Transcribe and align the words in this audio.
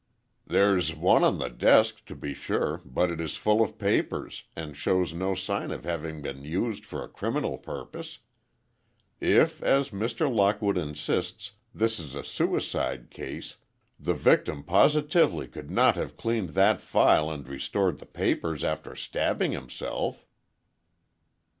"There's 0.47 0.95
one 0.95 1.23
on 1.23 1.37
the 1.37 1.47
desk, 1.51 2.05
to 2.07 2.15
be 2.15 2.33
sure, 2.33 2.81
but 2.83 3.11
it 3.11 3.21
is 3.21 3.37
full 3.37 3.61
of 3.61 3.77
papers, 3.77 4.45
and 4.55 4.75
shows 4.75 5.13
no 5.13 5.35
sign 5.35 5.69
of 5.69 5.83
having 5.83 6.23
been 6.23 6.43
used 6.43 6.87
for 6.87 7.03
a 7.03 7.07
criminal 7.07 7.59
purpose. 7.59 8.17
If, 9.19 9.61
as 9.61 9.91
Mr. 9.91 10.27
Lockwood 10.27 10.75
insists, 10.75 11.51
this 11.71 11.99
is 11.99 12.15
a 12.15 12.23
suicide 12.23 13.11
case, 13.11 13.57
the 13.99 14.15
victim 14.15 14.63
positively 14.63 15.47
could 15.47 15.69
not 15.69 15.95
have 15.97 16.17
cleaned 16.17 16.55
that 16.55 16.81
file 16.81 17.29
and 17.29 17.47
restored 17.47 17.99
the 17.99 18.07
papers 18.07 18.63
after 18.63 18.95
stabbing 18.95 19.51
himself!" 19.51 20.25